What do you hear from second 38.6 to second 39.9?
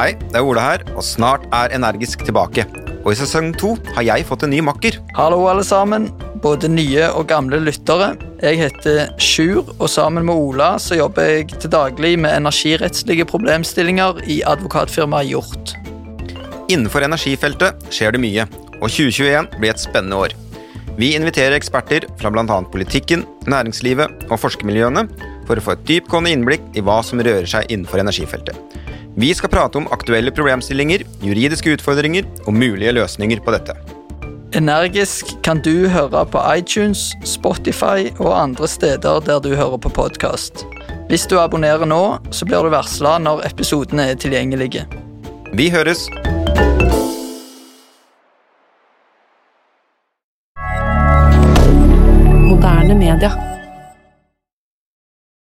steder der du hører på